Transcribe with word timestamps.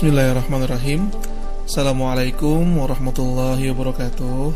Bismillahirrahmanirrahim. 0.00 1.12
Assalamualaikum 1.68 2.64
warahmatullahi 2.80 3.68
wabarakatuh. 3.68 4.48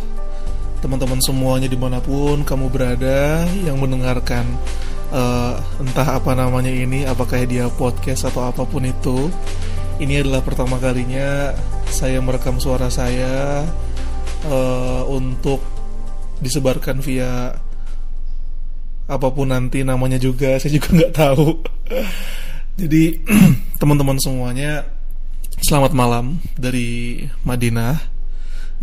Teman-teman 0.80 1.20
semuanya 1.20 1.68
di 1.68 1.76
mana 1.76 2.00
pun 2.00 2.40
kamu 2.48 2.72
berada 2.72 3.44
Yang 3.52 3.76
mendengarkan 3.76 4.48
uh, 5.12 5.60
Entah 5.84 6.16
apa 6.16 6.32
namanya 6.32 6.72
ini 6.72 7.04
Apakah 7.04 7.44
dia 7.44 7.68
podcast 7.68 8.24
atau 8.24 8.48
apa 8.48 8.64
pun 8.64 8.88
itu 8.88 9.28
Ini 10.00 10.24
adalah 10.24 10.40
pertama 10.40 10.80
kalinya 10.80 11.52
Saya 11.92 12.24
merekam 12.24 12.56
suara 12.56 12.88
saya 12.88 13.68
uh, 14.48 15.04
Untuk 15.12 15.60
Disebarkan 16.40 17.04
via 17.04 17.52
Apa 19.12 19.28
pun 19.28 19.52
nanti 19.52 19.84
namanya 19.84 20.16
juga 20.16 20.56
Saya 20.64 20.72
juga 20.80 20.88
nggak 20.88 21.12
tahu. 21.12 21.60
Jadi 22.80 23.20
teman-teman 23.84 24.16
semuanya 24.16 24.93
Selamat 25.64 25.96
malam 25.96 26.44
dari 26.60 27.24
Madinah. 27.40 27.96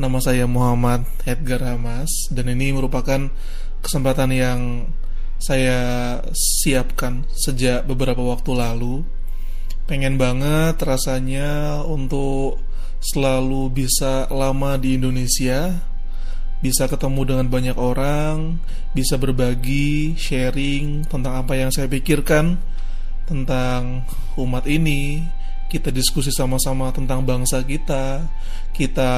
Nama 0.02 0.18
saya 0.18 0.50
Muhammad 0.50 1.06
Edgar 1.30 1.62
Hamas 1.62 2.10
Dan 2.34 2.50
ini 2.58 2.74
merupakan 2.74 3.30
kesempatan 3.86 4.34
yang 4.34 4.90
saya 5.38 5.78
siapkan 6.34 7.30
sejak 7.30 7.86
beberapa 7.86 8.26
waktu 8.26 8.58
lalu. 8.58 9.06
Pengen 9.86 10.18
banget 10.18 10.82
rasanya 10.82 11.86
untuk 11.86 12.58
selalu 12.98 13.70
bisa 13.70 14.26
lama 14.34 14.74
di 14.82 14.98
Indonesia 14.98 15.86
Bisa 16.66 16.90
ketemu 16.90 17.22
dengan 17.30 17.46
banyak 17.46 17.78
orang 17.78 18.58
Bisa 18.98 19.22
berbagi, 19.22 20.18
sharing 20.18 21.06
tentang 21.06 21.46
apa 21.46 21.54
yang 21.62 21.70
saya 21.70 21.86
pikirkan 21.86 22.58
tentang 23.30 24.10
umat 24.36 24.66
ini, 24.66 25.22
kita 25.72 25.88
diskusi 25.88 26.36
sama-sama 26.36 26.92
tentang 26.92 27.24
bangsa 27.24 27.64
kita, 27.64 28.28
kita 28.76 29.12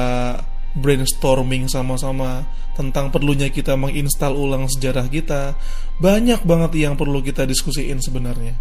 brainstorming 0.78 1.66
sama-sama 1.66 2.46
tentang 2.78 3.10
perlunya 3.10 3.50
kita 3.50 3.74
menginstal 3.74 4.38
ulang 4.38 4.70
sejarah 4.70 5.10
kita. 5.10 5.58
Banyak 5.98 6.46
banget 6.46 6.78
yang 6.78 6.94
perlu 6.94 7.22
kita 7.26 7.42
diskusiin 7.42 7.98
sebenarnya. 7.98 8.54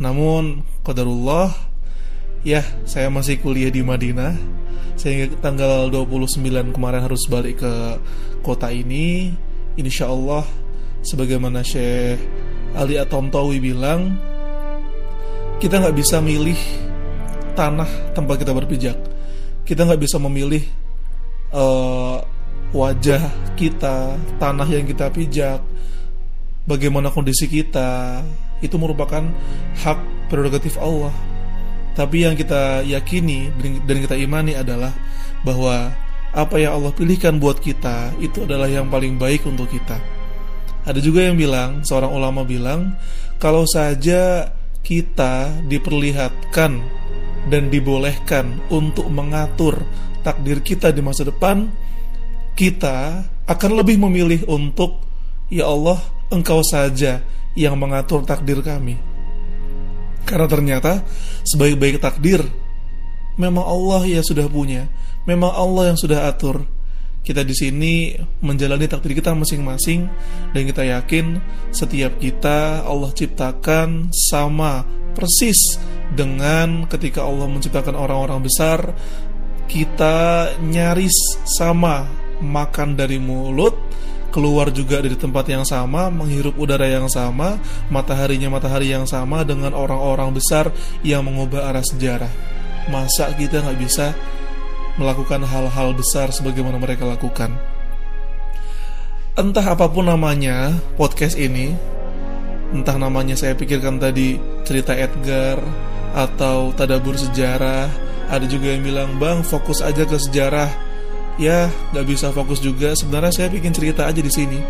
Namun, 0.00 0.64
qadarullah, 0.80 1.52
ya 2.40 2.64
saya 2.88 3.12
masih 3.12 3.36
kuliah 3.40 3.68
di 3.68 3.84
Madinah. 3.84 4.36
Sehingga 4.96 5.36
tanggal 5.40 5.88
29 5.92 6.72
kemarin 6.72 7.04
harus 7.04 7.24
balik 7.28 7.60
ke 7.60 7.72
kota 8.40 8.72
ini. 8.72 9.32
Insya 9.76 10.08
Allah, 10.12 10.44
sebagaimana 11.04 11.64
Syekh 11.64 12.20
Ali 12.76 13.00
Atomtawi 13.00 13.60
bilang, 13.60 14.16
kita 15.56 15.80
nggak 15.80 15.96
bisa 15.96 16.20
milih 16.20 16.89
tanah 17.52 18.14
tempat 18.16 18.40
kita 18.40 18.52
berpijak. 18.54 18.96
Kita 19.66 19.86
nggak 19.86 20.00
bisa 20.02 20.16
memilih 20.18 20.64
uh, 21.54 22.22
wajah 22.74 23.22
kita, 23.54 24.18
tanah 24.38 24.68
yang 24.70 24.86
kita 24.86 25.10
pijak, 25.10 25.60
bagaimana 26.66 27.10
kondisi 27.10 27.46
kita. 27.46 28.22
Itu 28.60 28.76
merupakan 28.76 29.24
hak 29.80 30.28
prerogatif 30.28 30.76
Allah. 30.76 31.12
Tapi 31.96 32.28
yang 32.28 32.38
kita 32.38 32.86
yakini 32.86 33.50
dan 33.84 33.96
kita 34.04 34.14
imani 34.14 34.54
adalah 34.54 34.94
bahwa 35.42 35.90
apa 36.30 36.56
yang 36.62 36.78
Allah 36.78 36.94
pilihkan 36.94 37.42
buat 37.42 37.58
kita 37.58 38.14
itu 38.22 38.46
adalah 38.46 38.70
yang 38.70 38.86
paling 38.86 39.18
baik 39.18 39.42
untuk 39.48 39.66
kita. 39.66 39.98
Ada 40.86 41.02
juga 41.02 41.26
yang 41.28 41.36
bilang, 41.36 41.82
seorang 41.84 42.08
ulama 42.14 42.46
bilang, 42.46 42.96
kalau 43.36 43.66
saja 43.68 44.48
kita 44.80 45.60
diperlihatkan 45.68 46.99
dan 47.48 47.72
dibolehkan 47.72 48.60
untuk 48.68 49.08
mengatur 49.08 49.80
takdir 50.20 50.60
kita 50.60 50.92
di 50.92 51.00
masa 51.00 51.24
depan, 51.24 51.70
kita 52.52 53.24
akan 53.48 53.70
lebih 53.80 53.96
memilih 53.96 54.44
untuk 54.50 55.00
ya 55.48 55.70
Allah, 55.70 55.98
Engkau 56.30 56.62
saja 56.62 57.24
yang 57.58 57.74
mengatur 57.74 58.22
takdir 58.22 58.62
kami. 58.62 58.94
Karena 60.22 60.46
ternyata 60.46 61.02
sebaik-baik 61.42 61.98
takdir 61.98 62.44
memang 63.34 63.64
Allah 63.64 64.06
yang 64.06 64.22
sudah 64.22 64.46
punya, 64.46 64.86
memang 65.26 65.50
Allah 65.50 65.90
yang 65.90 65.98
sudah 65.98 66.28
atur 66.28 66.62
kita 67.20 67.44
di 67.44 67.52
sini 67.52 67.94
menjalani 68.40 68.88
takdir 68.88 69.12
kita 69.12 69.36
masing-masing 69.36 70.08
dan 70.56 70.62
kita 70.64 70.82
yakin 70.88 71.38
setiap 71.70 72.16
kita 72.16 72.82
Allah 72.82 73.12
ciptakan 73.12 74.08
sama 74.10 74.82
persis 75.12 75.58
dengan 76.16 76.88
ketika 76.88 77.22
Allah 77.22 77.46
menciptakan 77.46 77.94
orang-orang 77.94 78.40
besar 78.42 78.96
kita 79.70 80.50
nyaris 80.64 81.14
sama 81.44 82.08
makan 82.40 82.96
dari 82.98 83.20
mulut 83.20 83.76
keluar 84.30 84.70
juga 84.70 85.02
dari 85.02 85.18
tempat 85.18 85.42
yang 85.50 85.66
sama, 85.66 86.06
menghirup 86.08 86.54
udara 86.54 86.86
yang 86.86 87.10
sama, 87.10 87.58
mataharinya 87.90 88.46
matahari 88.46 88.94
yang 88.94 89.04
sama 89.04 89.42
dengan 89.42 89.74
orang-orang 89.74 90.30
besar 90.30 90.70
yang 91.02 91.26
mengubah 91.26 91.66
arah 91.66 91.82
sejarah. 91.82 92.30
Masa 92.88 93.34
kita 93.34 93.60
nggak 93.60 93.78
bisa 93.78 94.14
melakukan 95.00 95.40
hal-hal 95.48 95.96
besar 95.96 96.28
sebagaimana 96.28 96.76
mereka 96.76 97.08
lakukan. 97.08 97.56
Entah 99.32 99.64
apa 99.64 99.88
pun 99.88 100.04
namanya 100.04 100.76
podcast 101.00 101.40
ini, 101.40 101.72
entah 102.76 103.00
namanya 103.00 103.32
saya 103.40 103.56
pikirkan 103.56 103.96
tadi 103.96 104.36
cerita 104.68 104.92
Edgar 104.92 105.56
atau 106.12 106.76
tadabur 106.76 107.16
sejarah, 107.16 107.88
ada 108.28 108.44
juga 108.44 108.76
yang 108.76 108.84
bilang 108.84 109.10
bang 109.16 109.40
fokus 109.40 109.80
aja 109.80 110.04
ke 110.04 110.20
sejarah. 110.20 110.68
Ya, 111.40 111.72
nggak 111.96 112.04
bisa 112.04 112.28
fokus 112.36 112.60
juga. 112.60 112.92
Sebenarnya 112.92 113.32
saya 113.32 113.48
bikin 113.48 113.72
cerita 113.72 114.04
aja 114.04 114.20
di 114.20 114.28
sini. 114.28 114.60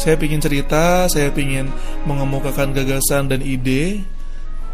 Saya 0.00 0.16
ingin 0.16 0.40
cerita, 0.40 1.04
saya 1.10 1.28
ingin 1.34 1.68
mengemukakan 2.08 2.72
gagasan 2.72 3.28
dan 3.28 3.44
ide 3.44 4.00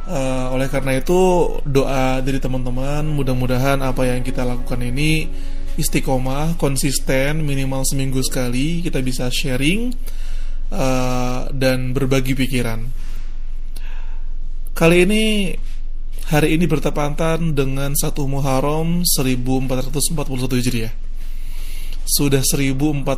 Uh, 0.05 0.53
oleh 0.53 0.69
karena 0.69 1.01
itu 1.01 1.17
doa 1.65 2.21
dari 2.21 2.37
teman-teman 2.37 3.09
mudah-mudahan 3.09 3.81
apa 3.81 4.05
yang 4.05 4.21
kita 4.21 4.45
lakukan 4.45 4.77
ini 4.85 5.33
istiqomah, 5.81 6.61
konsisten, 6.61 7.41
minimal 7.41 7.89
seminggu 7.89 8.21
sekali 8.21 8.85
kita 8.85 9.01
bisa 9.01 9.33
sharing 9.33 9.97
uh, 10.69 11.49
dan 11.57 11.97
berbagi 11.97 12.37
pikiran. 12.37 12.85
Kali 14.77 15.09
ini 15.09 15.55
hari 16.29 16.59
ini 16.59 16.69
bertepatan 16.69 17.57
dengan 17.57 17.97
satu 17.97 18.29
Muharram 18.29 19.07
1441 19.09 20.61
Hijriah. 20.61 20.95
Sudah 22.05 22.45
1441 22.45 23.09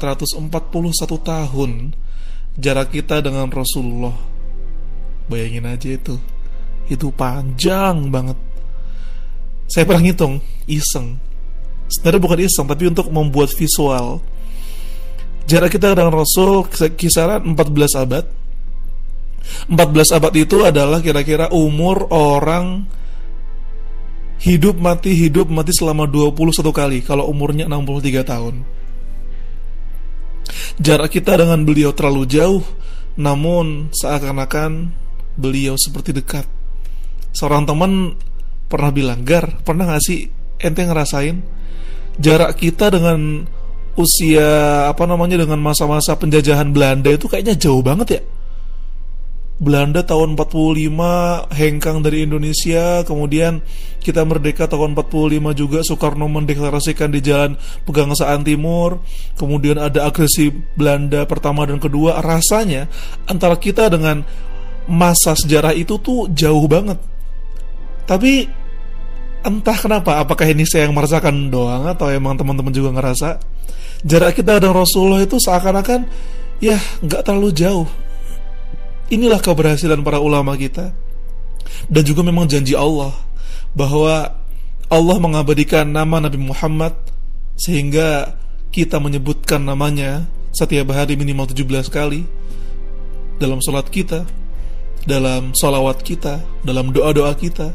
tahun 1.19 1.71
jarak 2.55 2.89
kita 2.95 3.27
dengan 3.27 3.51
Rasulullah. 3.51 4.15
Bayangin 5.27 5.67
aja 5.67 5.91
itu 5.91 6.36
itu 6.89 7.11
panjang 7.15 8.11
banget. 8.11 8.39
Saya 9.67 9.83
pernah 9.83 10.03
ngitung, 10.07 10.39
iseng. 10.71 11.19
Sebenarnya 11.91 12.23
bukan 12.23 12.41
iseng, 12.47 12.67
tapi 12.67 12.87
untuk 12.87 13.11
membuat 13.11 13.51
visual. 13.55 14.23
Jarak 15.47 15.79
kita 15.79 15.95
dengan 15.95 16.15
Rasul 16.15 16.67
kisaran 16.71 17.43
14 17.55 18.03
abad. 18.03 18.25
14 19.71 20.17
abad 20.19 20.33
itu 20.35 20.67
adalah 20.67 20.99
kira-kira 20.99 21.47
umur 21.55 22.11
orang 22.11 22.83
hidup 24.43 24.77
mati 24.77 25.15
hidup 25.15 25.47
mati 25.49 25.71
selama 25.71 26.11
21 26.11 26.35
kali 26.75 26.99
kalau 27.07 27.31
umurnya 27.31 27.71
63 27.71 28.27
tahun. 28.27 28.55
Jarak 30.83 31.11
kita 31.15 31.39
dengan 31.39 31.63
beliau 31.63 31.95
terlalu 31.95 32.27
jauh, 32.27 32.63
namun 33.15 33.91
seakan-akan 33.95 34.91
beliau 35.39 35.79
seperti 35.79 36.11
dekat 36.11 36.56
seorang 37.37 37.69
teman 37.69 38.17
pernah 38.67 38.91
bilang 38.91 39.21
Gar 39.23 39.61
pernah 39.61 39.85
gak 39.93 40.03
sih 40.03 40.25
ente 40.57 40.81
ngerasain 40.83 41.37
jarak 42.17 42.57
kita 42.57 42.89
dengan 42.89 43.45
usia 43.97 44.85
apa 44.89 45.05
namanya 45.09 45.41
dengan 45.41 45.61
masa-masa 45.61 46.17
penjajahan 46.17 46.73
Belanda 46.73 47.13
itu 47.13 47.29
kayaknya 47.29 47.57
jauh 47.57 47.81
banget 47.81 48.21
ya? 48.21 48.23
Belanda 49.57 50.05
tahun 50.05 50.37
45 50.37 51.49
hengkang 51.49 52.05
dari 52.05 52.29
Indonesia 52.29 53.01
kemudian 53.09 53.65
kita 54.05 54.21
merdeka 54.29 54.69
tahun 54.69 54.93
45 54.93 55.33
juga 55.57 55.81
Soekarno 55.81 56.29
mendeklarasikan 56.29 57.09
di 57.09 57.25
jalan 57.25 57.57
Pegangsaan 57.89 58.45
Timur 58.45 59.01
kemudian 59.41 59.81
ada 59.81 60.05
agresi 60.05 60.53
Belanda 60.53 61.25
pertama 61.25 61.65
dan 61.65 61.81
kedua. 61.81 62.21
Rasanya 62.21 62.85
antara 63.25 63.57
kita 63.57 63.89
dengan 63.89 64.21
masa 64.93 65.33
sejarah 65.33 65.73
itu 65.73 65.97
tuh 66.05 66.29
jauh 66.37 66.69
banget 66.69 67.16
tapi 68.07 68.47
entah 69.43 69.79
kenapa, 69.79 70.23
apakah 70.23 70.47
ini 70.47 70.63
saya 70.67 70.87
yang 70.87 70.95
merasakan 70.95 71.51
doang 71.51 71.87
atau 71.91 72.11
emang 72.11 72.39
teman-teman 72.39 72.75
juga 72.75 72.95
ngerasa? 72.95 73.39
Jarak 74.07 74.39
kita 74.39 74.63
dan 74.63 74.75
Rasulullah 74.75 75.23
itu 75.23 75.39
seakan-akan 75.43 76.07
ya 76.63 76.79
nggak 77.03 77.23
terlalu 77.27 77.51
jauh. 77.53 77.89
Inilah 79.11 79.39
keberhasilan 79.39 80.03
para 80.03 80.19
ulama 80.19 80.59
kita. 80.59 80.91
Dan 81.87 82.03
juga 82.03 82.23
memang 82.23 82.47
janji 82.47 82.75
Allah 82.75 83.15
bahwa 83.75 84.35
Allah 84.87 85.17
mengabadikan 85.19 85.87
nama 85.87 86.23
Nabi 86.23 86.39
Muhammad 86.39 86.95
sehingga 87.59 88.39
kita 88.71 89.03
menyebutkan 89.03 89.63
namanya 89.67 90.27
setiap 90.55 90.95
hari 90.95 91.19
minimal 91.19 91.51
17 91.51 91.91
kali 91.91 92.23
dalam 93.37 93.59
sholat 93.61 93.87
kita, 93.91 94.25
dalam 95.05 95.53
salawat 95.53 96.01
kita, 96.01 96.41
dalam 96.63 96.91
doa-doa 96.95 97.35
kita, 97.37 97.75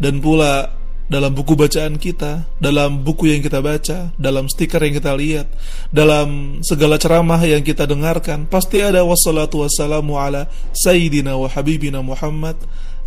dan 0.00 0.18
pula 0.18 0.80
dalam 1.10 1.34
buku 1.34 1.58
bacaan 1.58 1.98
kita, 1.98 2.46
dalam 2.62 3.02
buku 3.02 3.34
yang 3.34 3.42
kita 3.42 3.58
baca, 3.58 4.14
dalam 4.14 4.46
stiker 4.46 4.78
yang 4.78 4.94
kita 4.94 5.12
lihat, 5.18 5.50
dalam 5.90 6.62
segala 6.62 7.02
ceramah 7.02 7.42
yang 7.42 7.66
kita 7.66 7.82
dengarkan, 7.82 8.46
pasti 8.46 8.78
ada 8.78 9.02
wassalatu 9.02 9.66
wassalamu 9.66 10.22
ala 10.22 10.46
sayyidina 10.70 11.34
wa 11.34 11.50
habibina 11.50 11.98
Muhammad. 11.98 12.54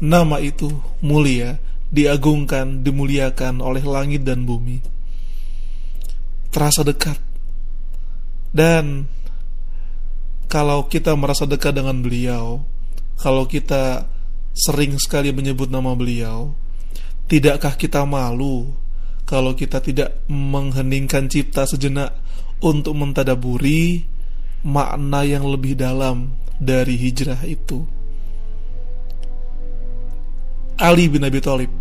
Nama 0.03 0.35
itu 0.43 0.67
mulia, 0.99 1.63
diagungkan, 1.87 2.83
dimuliakan 2.83 3.63
oleh 3.63 3.87
langit 3.87 4.27
dan 4.27 4.43
bumi. 4.43 4.83
Terasa 6.51 6.83
dekat. 6.83 7.17
Dan 8.51 9.07
kalau 10.51 10.91
kita 10.91 11.15
merasa 11.15 11.47
dekat 11.47 11.71
dengan 11.71 12.03
beliau, 12.03 12.67
kalau 13.15 13.47
kita 13.47 14.11
sering 14.53 14.99
sekali 14.99 15.31
menyebut 15.31 15.71
nama 15.71 15.95
beliau, 15.95 16.51
Tidakkah 17.27 17.79
kita 17.79 18.03
malu 18.03 18.71
kalau 19.23 19.55
kita 19.55 19.79
tidak 19.79 20.21
mengheningkan 20.27 21.31
cipta 21.31 21.63
sejenak 21.63 22.13
untuk 22.59 22.93
mentadaburi 22.95 24.03
makna 24.63 25.23
yang 25.23 25.47
lebih 25.47 25.75
dalam 25.79 26.35
dari 26.59 26.99
hijrah 26.99 27.39
itu? 27.47 27.83
Ali 30.79 31.07
bin 31.07 31.23
Abi 31.23 31.39
Thalib 31.39 31.71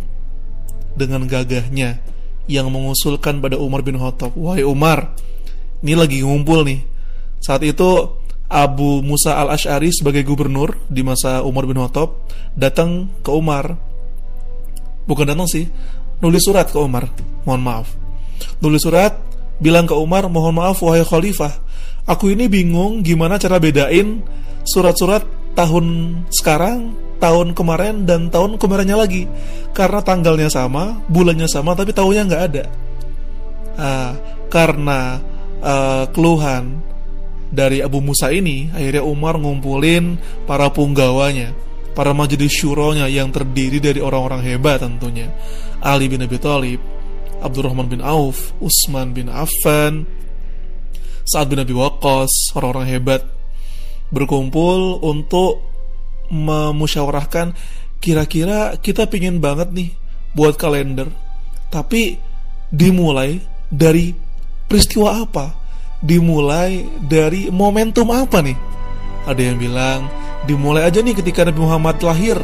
dengan 0.93 1.25
gagahnya 1.25 1.99
yang 2.47 2.69
mengusulkan 2.69 3.39
pada 3.39 3.59
Umar 3.59 3.81
bin 3.81 3.97
Khattab, 3.97 4.35
"Wahai 4.35 4.63
Umar, 4.63 5.15
ini 5.83 5.93
lagi 5.95 6.21
ngumpul 6.21 6.63
nih." 6.67 6.83
Saat 7.43 7.67
itu 7.67 8.19
Abu 8.47 9.01
Musa 9.01 9.35
al-Ash'ari 9.41 9.89
sebagai 9.91 10.23
gubernur 10.23 10.77
di 10.87 11.01
masa 11.01 11.41
Umar 11.43 11.67
bin 11.67 11.79
Khattab 11.81 12.15
datang 12.53 13.11
ke 13.25 13.31
Umar 13.33 13.75
bukan 15.05 15.29
datang 15.29 15.49
sih. 15.49 15.67
Nulis 16.23 16.43
surat 16.43 16.69
ke 16.71 16.77
Umar. 16.79 17.11
Mohon 17.43 17.61
maaf. 17.63 17.87
Nulis 18.63 18.83
surat 18.83 19.15
bilang 19.59 19.87
ke 19.87 19.95
Umar 19.95 20.27
mohon 20.27 20.55
maaf 20.55 20.79
wahai 20.83 21.03
khalifah. 21.03 21.51
Aku 22.03 22.31
ini 22.31 22.51
bingung 22.51 22.99
gimana 22.99 23.39
cara 23.39 23.59
bedain 23.63 24.19
surat-surat 24.67 25.23
tahun 25.55 26.19
sekarang 26.31 26.95
tahun 27.23 27.55
kemarin 27.55 28.03
dan 28.03 28.27
tahun 28.27 28.59
kemarinnya 28.59 28.99
lagi. 28.99 29.27
Karena 29.71 30.03
tanggalnya 30.03 30.51
sama 30.51 30.99
bulannya 31.07 31.47
sama 31.47 31.75
tapi 31.75 31.95
tahunnya 31.95 32.23
nggak 32.27 32.43
ada. 32.51 32.65
Uh, 33.73 34.13
karena 34.53 35.17
uh, 35.63 36.05
keluhan 36.13 36.83
dari 37.53 37.85
Abu 37.85 38.01
Musa 38.01 38.33
ini 38.33 38.69
akhirnya 38.73 39.05
Umar 39.05 39.37
ngumpulin 39.37 40.17
para 40.49 40.69
punggawanya 40.73 41.53
para 41.93 42.11
majelis 42.11 42.53
syuronya 42.53 43.05
yang 43.09 43.29
terdiri 43.29 43.77
dari 43.77 44.01
orang-orang 44.01 44.41
hebat 44.43 44.81
tentunya. 44.81 45.29
Ali 45.79 46.09
bin 46.09 46.25
Abi 46.25 46.37
Thalib 46.41 46.81
Abdurrahman 47.43 47.91
bin 47.91 47.99
Auf 47.99 48.55
Utsman 48.63 49.11
bin 49.11 49.27
Affan 49.27 50.07
Sa'ad 51.23 51.47
bin 51.47 51.59
Abi 51.59 51.71
Waqqas 51.71 52.55
orang-orang 52.55 52.87
hebat 52.91 53.21
berkumpul 54.11 54.99
untuk 55.01 55.63
memusyawarahkan 56.29 57.55
kira-kira 58.03 58.75
kita 58.79 59.07
pingin 59.07 59.39
banget 59.39 59.71
nih 59.71 59.89
buat 60.35 60.59
kalender. 60.59 61.07
Tapi 61.71 62.19
dimulai 62.67 63.39
dari 63.71 64.11
peristiwa 64.67 65.23
apa? 65.23 65.55
Dimulai 66.03 66.83
dari 66.99 67.47
momentum 67.47 68.11
apa 68.11 68.43
nih? 68.43 68.57
Ada 69.23 69.41
yang 69.41 69.57
bilang 69.57 70.22
dimulai 70.49 70.87
aja 70.87 70.99
nih 70.99 71.15
ketika 71.17 71.47
Nabi 71.47 71.59
Muhammad 71.59 71.97
lahir. 72.03 72.37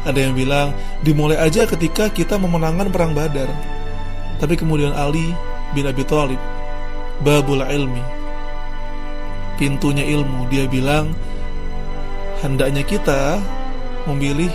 Ada 0.00 0.16
yang 0.16 0.32
bilang 0.32 0.72
dimulai 1.04 1.36
aja 1.36 1.68
ketika 1.68 2.08
kita 2.08 2.40
memenangkan 2.40 2.88
perang 2.88 3.12
Badar. 3.12 3.52
Tapi 4.40 4.56
kemudian 4.56 4.96
Ali 4.96 5.36
bin 5.76 5.84
Abi 5.84 6.02
Thalib 6.02 6.40
babul 7.20 7.60
ilmi 7.60 8.00
pintunya 9.60 10.08
ilmu 10.08 10.48
dia 10.48 10.64
bilang 10.64 11.12
hendaknya 12.40 12.80
kita 12.80 13.36
memilih 14.08 14.48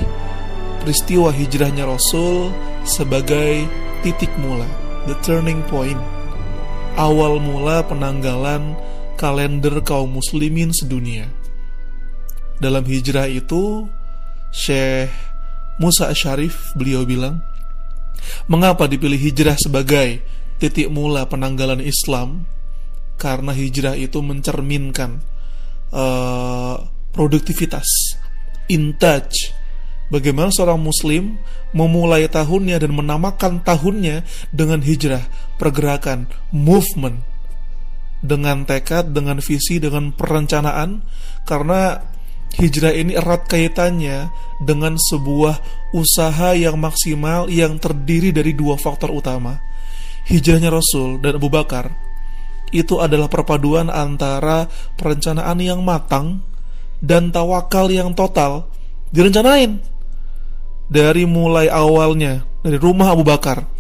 peristiwa 0.82 1.30
hijrahnya 1.30 1.86
Rasul 1.86 2.50
sebagai 2.82 3.70
titik 4.02 4.34
mula 4.42 4.66
the 5.06 5.14
turning 5.22 5.62
point 5.70 6.02
awal 6.98 7.38
mula 7.38 7.86
penanggalan 7.86 8.74
kalender 9.14 9.78
kaum 9.86 10.18
muslimin 10.18 10.74
sedunia 10.74 11.30
dalam 12.60 12.84
hijrah 12.88 13.28
itu 13.28 13.88
Syekh 14.56 15.12
Musa 15.76 16.12
Syarif 16.16 16.72
beliau 16.76 17.04
bilang 17.04 17.44
mengapa 18.48 18.88
dipilih 18.88 19.20
hijrah 19.20 19.60
sebagai 19.60 20.24
titik 20.58 20.88
mula 20.88 21.28
penanggalan 21.28 21.84
Islam? 21.84 22.48
Karena 23.16 23.56
hijrah 23.56 23.96
itu 23.96 24.20
mencerminkan 24.20 25.24
uh, 25.96 26.76
produktivitas 27.16 27.88
intaj. 28.68 29.56
Bagaimana 30.06 30.54
seorang 30.54 30.78
muslim 30.78 31.42
memulai 31.74 32.30
tahunnya 32.30 32.78
dan 32.78 32.94
menamakan 32.94 33.66
tahunnya 33.66 34.22
dengan 34.54 34.86
hijrah 34.86 35.26
pergerakan 35.58 36.30
movement 36.54 37.26
dengan 38.22 38.70
tekad 38.70 39.18
dengan 39.18 39.42
visi 39.42 39.82
dengan 39.82 40.14
perencanaan? 40.14 41.02
Karena 41.42 41.98
Hijrah 42.56 42.96
ini 42.96 43.20
erat 43.20 43.52
kaitannya 43.52 44.32
dengan 44.64 44.96
sebuah 44.96 45.60
usaha 45.92 46.56
yang 46.56 46.80
maksimal 46.80 47.52
yang 47.52 47.76
terdiri 47.76 48.32
dari 48.32 48.56
dua 48.56 48.80
faktor 48.80 49.12
utama. 49.12 49.60
Hijrahnya 50.26 50.72
Rasul 50.72 51.20
dan 51.20 51.38
Abu 51.38 51.52
Bakar 51.52 51.92
itu 52.72 52.98
adalah 52.98 53.30
perpaduan 53.30 53.92
antara 53.92 54.66
perencanaan 54.96 55.60
yang 55.62 55.84
matang 55.84 56.42
dan 57.04 57.30
tawakal 57.30 57.92
yang 57.92 58.16
total 58.18 58.72
direncanain 59.14 59.78
dari 60.90 61.28
mulai 61.30 61.70
awalnya 61.70 62.42
dari 62.66 62.80
rumah 62.82 63.14
Abu 63.14 63.22
Bakar 63.22 63.76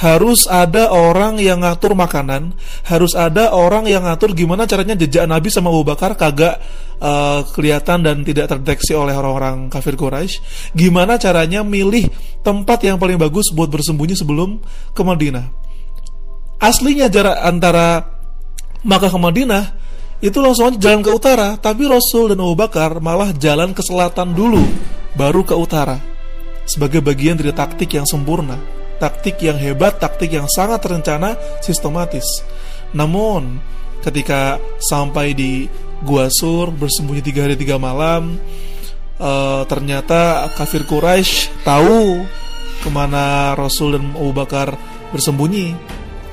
harus 0.00 0.48
ada 0.48 0.88
orang 0.88 1.36
yang 1.36 1.60
ngatur 1.60 1.92
makanan, 1.92 2.56
harus 2.88 3.12
ada 3.12 3.52
orang 3.52 3.84
yang 3.84 4.08
ngatur 4.08 4.32
gimana 4.32 4.64
caranya 4.64 4.96
jejak 4.96 5.28
Nabi 5.28 5.52
sama 5.52 5.68
Abu 5.68 5.84
Bakar 5.84 6.16
kagak 6.16 6.56
uh, 7.00 7.42
kelihatan 7.56 8.04
dan 8.04 8.22
tidak 8.22 8.52
terdeteksi 8.52 8.94
oleh 8.94 9.16
orang-orang 9.16 9.72
kafir 9.72 9.98
Quraisy. 9.98 10.38
Gimana 10.76 11.16
caranya 11.16 11.66
milih 11.66 12.06
tempat 12.44 12.84
yang 12.86 13.00
paling 13.00 13.18
bagus 13.18 13.50
buat 13.50 13.66
bersembunyi 13.72 14.14
sebelum 14.14 14.60
ke 14.94 15.02
Madinah. 15.02 15.46
Aslinya 16.60 17.08
jarak 17.08 17.40
antara 17.40 18.04
Makkah 18.84 19.12
ke 19.12 19.20
Madinah 19.20 19.64
itu 20.20 20.36
langsung 20.44 20.68
aja 20.68 20.76
jalan 20.76 21.00
ke 21.00 21.10
utara, 21.12 21.56
tapi 21.56 21.88
Rasul 21.88 22.36
dan 22.36 22.44
Abu 22.44 22.52
Bakar 22.52 23.00
malah 23.00 23.32
jalan 23.32 23.72
ke 23.72 23.80
selatan 23.80 24.36
dulu, 24.36 24.60
baru 25.16 25.40
ke 25.40 25.56
utara. 25.56 25.96
Sebagai 26.68 27.00
bagian 27.00 27.40
dari 27.40 27.56
taktik 27.56 27.96
yang 27.96 28.04
sempurna 28.04 28.60
taktik 29.00 29.40
yang 29.40 29.56
hebat, 29.56 29.96
taktik 29.96 30.36
yang 30.36 30.44
sangat 30.46 30.84
terencana, 30.84 31.34
sistematis. 31.64 32.44
Namun, 32.92 33.56
ketika 34.04 34.60
sampai 34.76 35.32
di 35.32 35.64
Gua 36.00 36.32
Sur 36.32 36.72
bersembunyi 36.72 37.20
tiga 37.20 37.44
hari 37.44 37.60
tiga 37.60 37.76
malam, 37.76 38.40
uh, 39.20 39.68
ternyata 39.68 40.48
kafir 40.56 40.88
Quraisy 40.88 41.52
tahu 41.60 42.24
ke 42.80 42.88
mana 42.88 43.52
Rasul 43.52 44.00
dan 44.00 44.16
Abu 44.16 44.32
Bakar 44.32 44.72
bersembunyi, 45.12 45.76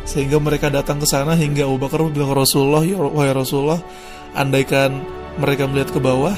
sehingga 0.08 0.40
mereka 0.40 0.72
datang 0.72 1.04
ke 1.04 1.08
sana 1.08 1.36
hingga 1.36 1.68
Abu 1.68 1.84
Bakar 1.84 2.00
bilang 2.08 2.32
Rasulullah, 2.32 2.80
ya 2.88 2.96
wahai 2.96 3.36
Rasulullah, 3.36 3.84
andaikan 4.32 5.04
mereka 5.36 5.68
melihat 5.68 5.92
ke 5.92 6.00
bawah, 6.00 6.34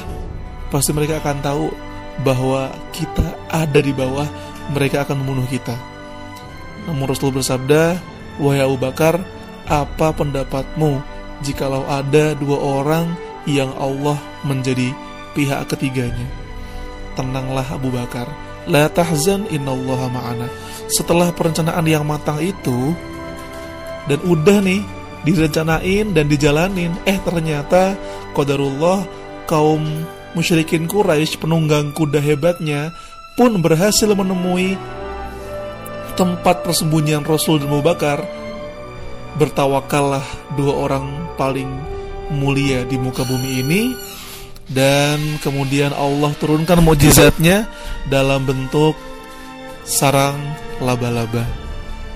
pasti 0.74 0.89
mereka 0.89 1.21
akan 1.21 1.38
tahu 1.45 1.65
bahwa 2.25 2.74
kita 2.89 3.38
ada 3.53 3.79
di 3.79 3.93
bawah, 3.93 4.25
mereka 4.74 5.05
akan 5.05 5.21
membunuh 5.21 5.45
kita. 5.45 5.77
Namun 6.89 7.05
Rasul 7.05 7.29
bersabda, 7.29 8.01
Wahai 8.41 8.65
Abu 8.65 8.81
Bakar, 8.81 9.21
apa 9.69 10.17
pendapatmu 10.17 11.19
jikalau 11.46 11.86
ada 11.88 12.36
dua 12.36 12.58
orang 12.60 13.15
yang 13.48 13.72
Allah 13.79 14.19
menjadi 14.46 14.91
pihak 15.34 15.69
ketiganya? 15.72 16.27
Tenanglah 17.15 17.67
Abu 17.72 17.91
Bakar, 17.91 18.27
la 18.69 18.88
tahzan 18.88 19.50
innallaha 19.51 20.08
ma'ana. 20.08 20.48
Setelah 20.88 21.34
perencanaan 21.36 21.86
yang 21.86 22.08
matang 22.08 22.39
itu, 22.39 22.96
dan 24.08 24.19
udah 24.25 24.60
nih 24.63 24.81
direncanain 25.27 26.15
dan 26.15 26.25
dijalanin, 26.31 26.96
eh 27.03 27.19
ternyata 27.22 27.93
qadarullah 28.34 29.03
kaum 29.46 29.84
musyrikin 30.38 30.86
Quraisy 30.86 31.41
penunggang 31.41 31.91
kuda 31.91 32.22
hebatnya 32.22 32.93
pun 33.34 33.60
berhasil 33.60 34.08
menemui 34.13 34.77
tempat 36.15 36.67
persembunyian 36.67 37.24
Rasul 37.24 37.63
dan 37.63 37.72
Abu 37.72 37.81
Bakar, 37.84 38.19
bertawakallah 39.38 40.24
dua 40.57 40.74
orang 40.89 41.05
paling 41.38 41.69
mulia 42.33 42.86
di 42.86 42.98
muka 42.98 43.25
bumi 43.25 43.62
ini 43.62 43.81
dan 44.69 45.17
kemudian 45.41 45.93
Allah 45.93 46.33
turunkan 46.38 46.81
mukjizatnya 46.86 47.65
dalam 48.05 48.45
bentuk 48.45 48.93
sarang 49.86 50.38
laba-laba 50.77 51.45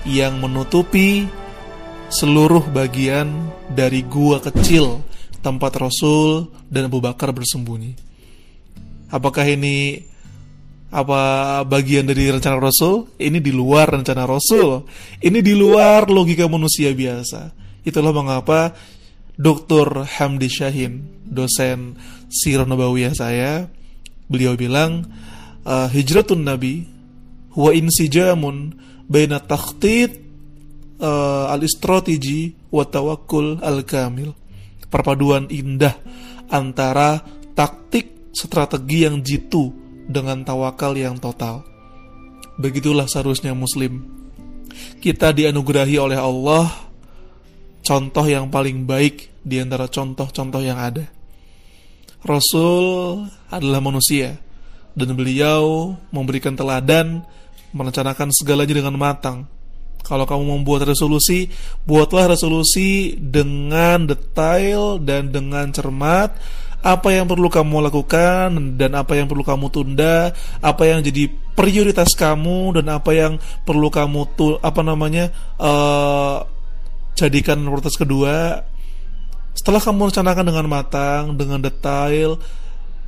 yang 0.06 0.38
menutupi 0.38 1.26
seluruh 2.14 2.62
bagian 2.70 3.50
dari 3.74 4.06
gua 4.06 4.38
kecil 4.38 5.02
tempat 5.42 5.76
Rasul 5.76 6.48
dan 6.70 6.86
Abu 6.88 7.02
Bakar 7.02 7.34
bersembunyi. 7.34 7.98
Apakah 9.10 9.44
ini 9.50 10.00
apa 10.94 11.20
bagian 11.66 12.06
dari 12.06 12.30
rencana 12.30 12.62
Rasul? 12.62 13.18
Ini 13.18 13.42
di 13.42 13.50
luar 13.50 13.90
rencana 13.98 14.22
Rasul. 14.30 14.86
Ini 15.18 15.42
di 15.42 15.50
luar 15.50 16.06
logika 16.06 16.46
manusia 16.46 16.94
biasa. 16.94 17.50
Itulah 17.82 18.14
mengapa 18.14 18.70
Dr. 19.34 20.06
Hamdi 20.06 20.46
Syahin, 20.46 21.02
dosen 21.26 21.98
Sirah 22.30 22.62
Nabawiyah 22.62 23.10
saya, 23.10 23.66
beliau 24.30 24.54
bilang 24.54 25.10
uh, 25.66 25.90
hijratun 25.90 26.46
Nabi 26.46 26.86
huwa 27.58 27.74
insijamun 27.74 28.78
baina 29.10 29.42
takhtid 29.42 30.22
uh, 31.02 31.50
al-istrategi 31.50 32.54
wa 32.70 32.86
tawakkul 32.86 33.58
al-kamil. 33.58 34.30
Perpaduan 34.86 35.50
indah 35.50 35.98
antara 36.54 37.18
taktik 37.58 38.30
strategi 38.30 39.02
yang 39.02 39.18
jitu 39.18 39.83
dengan 40.08 40.44
tawakal 40.44 40.94
yang 40.94 41.16
total. 41.18 41.64
Begitulah 42.60 43.10
seharusnya 43.10 43.56
muslim. 43.56 44.04
Kita 45.02 45.30
dianugerahi 45.34 45.96
oleh 45.98 46.18
Allah 46.18 46.70
contoh 47.84 48.24
yang 48.24 48.48
paling 48.48 48.88
baik 48.88 49.30
di 49.44 49.60
antara 49.60 49.86
contoh-contoh 49.86 50.62
yang 50.64 50.80
ada. 50.80 51.04
Rasul 52.24 53.28
adalah 53.52 53.84
manusia 53.84 54.40
dan 54.96 55.12
beliau 55.12 55.92
memberikan 56.08 56.56
teladan 56.56 57.20
merencanakan 57.74 58.32
segalanya 58.32 58.80
dengan 58.80 58.96
matang. 58.96 59.38
Kalau 60.04 60.28
kamu 60.28 60.60
membuat 60.60 60.88
resolusi, 60.88 61.48
buatlah 61.88 62.36
resolusi 62.36 63.16
dengan 63.16 64.04
detail 64.04 65.00
dan 65.00 65.32
dengan 65.32 65.72
cermat 65.72 66.36
apa 66.84 67.16
yang 67.16 67.24
perlu 67.24 67.48
kamu 67.48 67.88
lakukan 67.88 68.76
dan 68.76 68.92
apa 68.92 69.16
yang 69.16 69.24
perlu 69.24 69.40
kamu 69.40 69.72
tunda, 69.72 70.36
apa 70.60 70.84
yang 70.84 71.00
jadi 71.00 71.32
prioritas 71.56 72.12
kamu 72.12 72.76
dan 72.76 72.92
apa 72.92 73.10
yang 73.16 73.40
perlu 73.64 73.88
kamu 73.88 74.36
tu 74.36 74.60
apa 74.60 74.84
namanya 74.84 75.32
uh, 75.56 76.44
jadikan 77.16 77.64
prioritas 77.64 77.96
kedua. 77.96 78.68
Setelah 79.56 79.80
kamu 79.80 80.12
rencanakan 80.12 80.44
dengan 80.44 80.66
matang, 80.68 81.22
dengan 81.40 81.64
detail, 81.64 82.36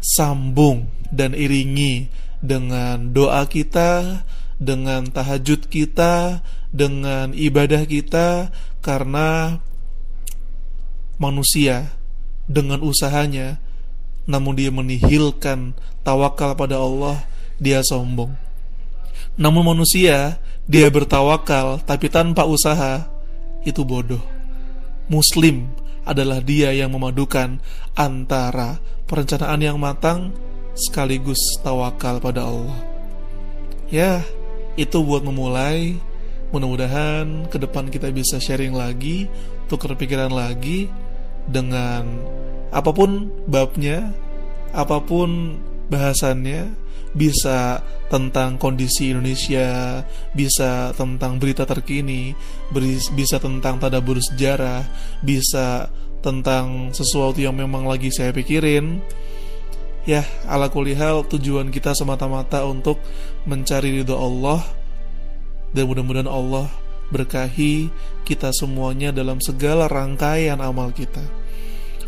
sambung 0.01 0.89
dan 1.13 1.37
iringi 1.37 2.09
dengan 2.41 3.13
doa 3.13 3.45
kita, 3.45 4.25
dengan 4.57 5.05
tahajud 5.05 5.69
kita, 5.69 6.41
dengan 6.73 7.37
ibadah 7.37 7.85
kita, 7.85 8.49
karena 8.81 9.61
manusia 11.21 11.93
dengan 12.47 12.81
usahanya 12.81 13.66
namun 14.27 14.59
dia 14.59 14.75
menihilkan 14.75 15.73
tawakal 16.03 16.59
pada 16.59 16.83
Allah, 16.83 17.23
dia 17.63 17.81
sombong. 17.87 18.35
Namun 19.39 19.75
manusia, 19.75 20.37
dia 20.67 20.91
bertawakal 20.91 21.81
tapi 21.87 22.11
tanpa 22.11 22.43
usaha, 22.45 23.07
itu 23.63 23.83
bodoh. 23.87 24.23
Muslim 25.07 25.71
adalah 26.07 26.43
dia 26.43 26.71
yang 26.75 26.95
memadukan 26.95 27.59
antara 27.95 28.79
perencanaan 29.07 29.59
yang 29.63 29.79
matang 29.79 30.35
sekaligus 30.75 31.39
tawakal 31.63 32.19
pada 32.19 32.47
Allah. 32.47 32.79
Ya, 33.91 34.23
itu 34.75 34.99
buat 35.03 35.23
memulai. 35.23 35.99
Mudah-mudahan 36.55 37.51
ke 37.51 37.59
depan 37.59 37.91
kita 37.91 38.11
bisa 38.15 38.39
sharing 38.39 38.75
lagi, 38.75 39.27
tukar 39.67 39.99
pikiran 39.99 40.31
lagi 40.31 40.87
dengan 41.47 42.07
apa 42.77 42.93
pun 42.93 43.33
babnya, 43.49 44.13
apa 44.77 45.01
pun 45.01 45.57
bahasannya, 45.89 46.77
bisa 47.17 47.81
tentang 48.13 48.61
kondisi 48.61 49.17
Indonesia, 49.17 50.05
bisa 50.37 50.93
tentang 50.93 51.41
berita 51.41 51.65
terkini, 51.65 52.37
bisa 53.17 53.41
tentang 53.41 53.81
tadabur 53.81 54.21
sejarah, 54.21 54.85
bisa 55.25 55.89
tentang 56.21 56.93
sesuatu 56.93 57.41
yang 57.41 57.57
memang 57.57 57.89
lagi 57.89 58.13
saya 58.13 58.37
pikirin. 58.37 59.01
Ya, 60.07 60.23
ala 60.47 60.71
kulihal 60.71 61.27
tujuan 61.27 61.73
kita 61.73 61.97
semata-mata 61.97 62.63
untuk 62.63 63.01
mencari 63.49 63.91
ridho 63.91 64.15
Allah 64.15 64.63
dan 65.75 65.91
mudah-mudahan 65.91 66.31
Allah 66.31 66.71
berkahi 67.11 67.91
kita 68.23 68.55
semuanya 68.55 69.11
dalam 69.11 69.43
segala 69.43 69.91
rangkaian 69.91 70.63
amal 70.63 70.95
kita. 70.95 71.46